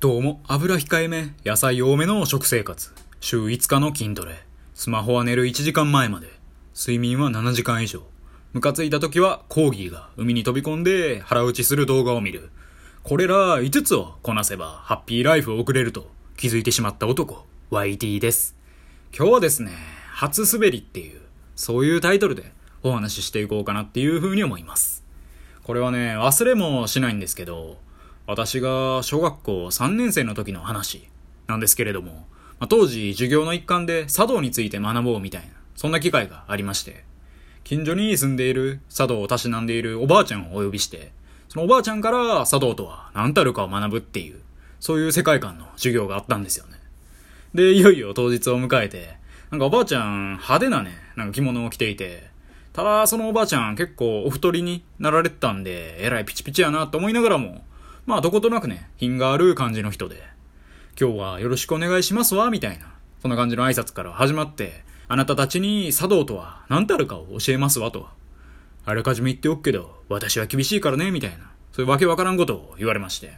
[0.00, 6.28] どうも、油控えめ、野菜多めの食生活、週5日の筋トレ、スマホは寝る1時間前まで、
[6.72, 8.04] 睡眠は7時間以上、
[8.52, 12.50] ムカついた時はコーギーが海に飛び込んで腹打ちする動画を見る。
[13.02, 18.54] これら5つをこなせばハッピーライフを送れると気づいてしまった男、YT です。
[19.12, 19.72] 今日はですね、
[20.12, 21.20] 初滑りっていう、
[21.56, 22.52] そういうタイトルで
[22.84, 25.02] お話ししていこうかなっていう風に思います。
[25.64, 27.87] これはね、忘れもしないんですけど、
[28.28, 31.08] 私が小学校3年生の時の話
[31.46, 32.26] なんですけれども、
[32.60, 37.04] まあ、当時授業の一環で茶道について学ぼうみたいな、そんな機会がありまして、
[37.64, 41.10] 近所に住んでいる茶道をたしなんでいるおばあちゃんをお呼びして、
[41.48, 44.40] そのおばあちゃんから茶道とは何たるかを学ぶっていう、
[44.78, 46.74] そういう世界観の授業があったんですよね。
[47.54, 49.16] で、いよいよ当日を迎えて、
[49.50, 52.28] なんかおばあちゃん派手なね、なんか着物を着ていて、
[52.74, 57.64] ただそのおばあちゃん結構お太りになられてたんで、えらいピチピチやなと思いながらも、
[58.08, 60.22] まあどことなくね、品がある感じの人で、
[60.98, 62.86] 今日はよろしくお願いしますわ、みたいな、
[63.20, 68.08] そんな感じの挨拶から始まって、あなたたちに茶道とは何たるかを教えますわと。
[68.86, 73.34] あらかじめ言っておくけど、私は厳しいからね、みたいな、そういうわけわからんことを言われまして。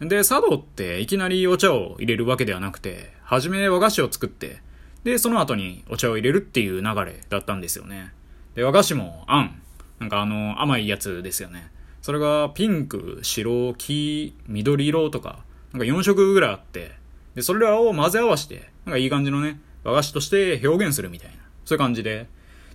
[0.00, 4.62] で、茶道っていきなりお茶を入れるわけではなくて、はじめ和菓子を作って、
[5.02, 8.12] で、その後にお茶を入れるっていう流れだったんですよね。
[8.54, 9.60] で、和菓子もあん。
[9.98, 11.72] なんかあの、甘いやつですよね。
[12.02, 16.92] それがピンク、白、黄、緑色とか、なんか4色ぐらいあって、
[17.34, 22.26] で、それらを混ぜ合わせて、なんかいい感じのね、和菓子として表現するみたいな、そういう感じで、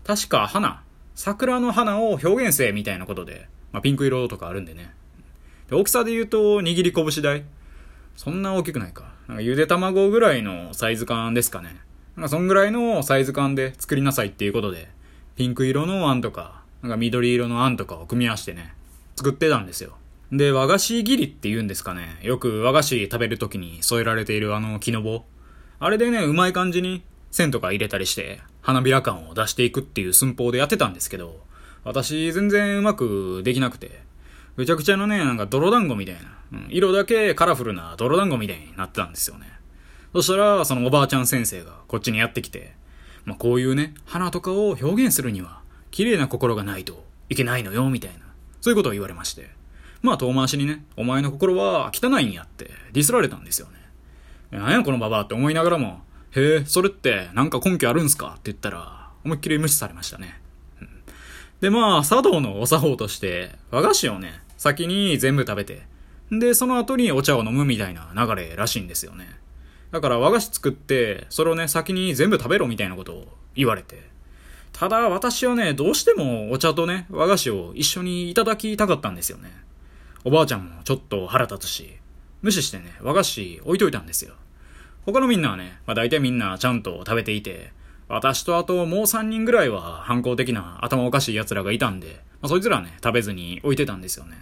[0.03, 0.83] 確か花、
[1.15, 4.93] 桜の花を表現せみたいなことで、まあピンク色とかあるんでね。
[5.69, 7.43] で、大きさで言うと、握り拳大。
[8.15, 9.13] そんな大きくないか。
[9.27, 11.75] なんかゆで卵ぐらいのサイズ感ですかね。
[12.15, 14.89] なんかそんぐらいのサイズ感で作りなさいっていうことで、
[15.35, 18.73] ピンク色のあんとか、なんか緑色のあんとかを組み合わせてね、
[19.15, 19.97] 作ってたんですよ。
[20.31, 22.19] で、和菓子切りって言うんですかね。
[22.21, 25.23] よく和菓子食べるときに添えられているあの木の棒。
[25.79, 31.39] あれでね、うまい感じに線とか入れたりして、花びら感を出していくっていう寸法でやってたんですけど、
[31.83, 34.01] 私全然うまくできなくて、
[34.57, 36.21] めちゃくちゃのね、なんか泥団子みたいな、
[36.53, 39.47] うん、色だけカラフルな泥団子みたいになってたんですよね。
[40.13, 42.73] そしたら、そのおばあちゃん先生がこっちにやってきて、
[43.25, 45.61] まあ、こういうね、花とかを表現するには、
[45.91, 48.24] 綺麗な心がないといけないのよ、みたいな。
[48.65, 49.47] そういうことを言われまして。
[50.01, 53.67] まあ遠回しにね、お前の心は汚いんやってディスられたんですよ
[54.49, 54.57] ね。
[54.57, 58.29] なんやこのババアって思いながらも、へえ、それってなんか根拠あるんすか？
[58.29, 60.41] って言ったら、思いっきり無視されましたね。
[60.81, 60.89] うん
[61.61, 65.83] で、まあ、茶道のお作法として、和菓子をね、先に全部食べて、
[66.31, 69.27] で、その後にお茶を飲むみたいな流れらしいんですよね。
[69.91, 74.14] だから和菓子作って、それをね、先に全部食べろみたいなことを言われて。
[74.77, 79.49] ただ私はね、どうしてもお茶とね、和菓子を一緒にいただきたかったんですよね。
[80.25, 81.97] おばあちゃんもちょっと腹立つし、
[82.41, 84.33] 無視してね、和菓子置いといたんですよ。
[85.05, 87.71] 他のみんなはね、まあ大体みんなちゃんと食べていて、
[88.09, 94.35] 私とあともう3人ぐらいは反抗的な頭おかしい奴らがいたんで、まあ、そいつらはね、食べずに置いてたんですよね。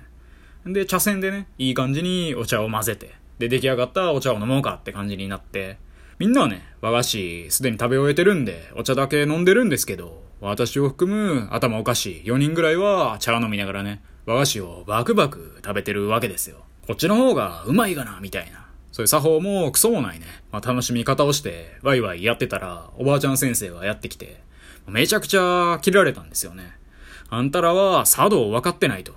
[0.65, 5.77] で、茶筅でね、いい感じにお茶を混ぜて、で、出来上がったお茶を飲もうかって感じになって、
[6.17, 16.57] みんなはね、和菓子すでに食べ終えてるんで、お茶だけ飲んでるんですけど、私を含む頭おかしい4人ぐらいは茶飲みながらね、和菓子をバクバク食べてるわけですよ。
[16.85, 18.67] こっちの方がうまいがな、みたいな。
[18.91, 20.25] そういう作法もクソもないね。
[20.51, 24.43] まあ、楽しみ方をして、ワイワイやってたら、おばあちゃん先生がやってきて、
[24.85, 26.73] めちゃくちゃ切られたんですよね。
[27.29, 29.13] あんたらは茶道分かってないと。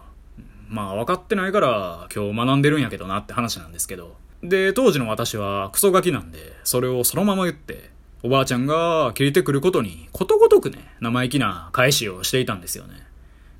[0.69, 4.16] まあ分かってないから今日学んでるんやけどなって話なんですけど。
[4.44, 7.95] で、当時の私はクソガキなんで、それをそのまま言って、
[8.26, 12.94] おばあちゃんが切れてくることにことごとくね、生意気な返しをしていたんですよね。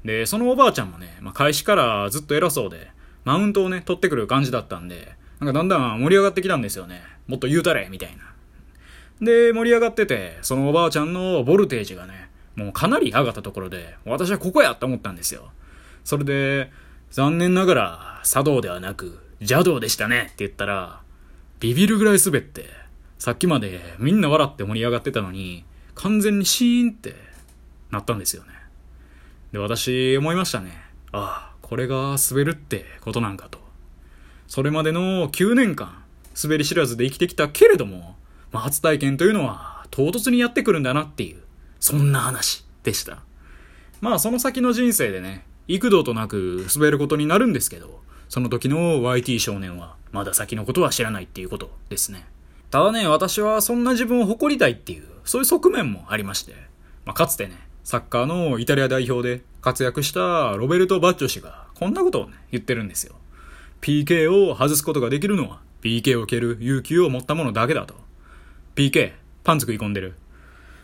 [0.05, 2.91] で、そのおばあちゃんもね、まあ、開始からずっと偉そうで、
[3.25, 7.01] マウントをね、取ってくる感じだったんで、なんかだんだん盛り上がってきたんですよね。
[7.29, 8.25] もっと言うたれみたいな。
[9.25, 15.53] で、盛り上がってて、そのおばあちゃんのボルテージがね、もうかなり上がったところで、私はここやと思ったんですよ。
[16.03, 16.73] それで、
[17.13, 21.03] 残念ながら、茶道ではなく、邪道でしたねって言ったら、
[21.61, 22.86] ビビるぐらい滑って、
[23.19, 25.65] さっきまでみんな笑って盛り上がってたのに、
[25.95, 27.15] 完全にシーンって
[27.91, 28.51] なったんですよね。
[29.53, 30.73] で、私思いましたね。
[31.13, 33.59] ああ、これが滑るってことなんかと。
[34.47, 36.03] それまでの9年間、
[36.41, 38.17] 滑り知らずで生きてきたけれども、
[38.53, 41.43] まあ、初体験というのは唐突にやってくるんだなっていう、
[41.81, 43.23] そんな話でした。
[44.01, 52.27] まあその先の人生でね、幾度となく滑ることになるんですけど、その時の YT 少年はまだ先のことは知らないっていうことですね。
[52.71, 56.55] ただね、私はそんな自分を誇りたいっていう、そういう側面もありまして、
[57.05, 57.55] まあ、かつてね、
[57.85, 63.15] サッカーのイタリア代表で活躍したロベルト・バッチョ氏がこんなことをね、言ってるんですよ。
[63.81, 67.95] PK を外すことができるのは PK を蹴る勇気を持った者だけだと。
[68.75, 69.13] PK、
[69.45, 70.15] パンツ食い込んでる。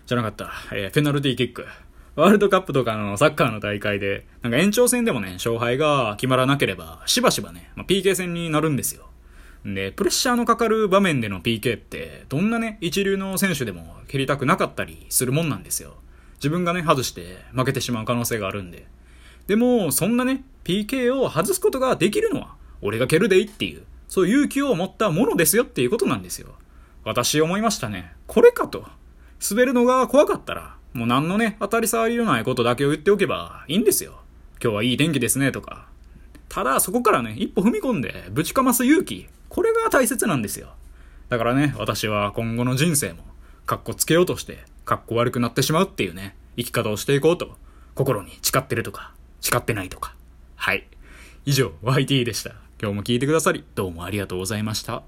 [0.06, 0.52] じゃなかった。
[0.72, 1.66] えー、ペナルティーキック。
[2.14, 9.08] ワールドカップとかのサッカーの大会で、なんか延長戦でもね、勝敗が決まらなければ、しばしばね、まあ、PK 戦になるんですよ。
[9.64, 15.94] で、プレッシャーのかかる場面での PK って、どんなね、一流の選手でも蹴りたくなかったりするもんなんですよ。
[16.36, 18.86] 自分がね、外して負けてしまう可能性があるんで。
[19.46, 26.48] でも、そんなね、PK を外すことができるのは、俺が蹴るでいいっていう、そういう勇気を持ったものですよっていうことなんですよ。
[27.04, 28.12] 私思いましたね。
[28.26, 28.86] これかと。
[29.48, 34.20] 滑るのが怖かったら、もう何のね、当たり障りのないことだけを言っておけばいいんですよ。
[34.62, 35.86] 今日はいい天気ですねとか。
[36.48, 39.28] ただそこからね、一歩踏み込んでぶちかます勇気。
[39.52, 40.68] これが大切なんですよ。
[41.28, 43.22] だからね、私は今後の人生も、
[43.66, 47.58] かっこつけようとして、かっこ悪くなってしまうっていうね、生き方をしていこうと、
[47.94, 49.12] 心に誓ってるとか、
[49.42, 50.14] 誓ってないとか。
[50.56, 50.88] はい。
[51.44, 52.52] 以上、YT でした。
[52.80, 55.02] 今日も聞いてくださり、どうもありがとうございました。